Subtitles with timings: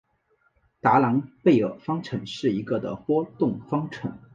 [0.79, 4.17] 达朗贝尔方程是一个的波动方程。